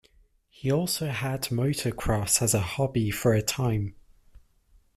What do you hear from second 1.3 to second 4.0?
motocross as a hobby for a time.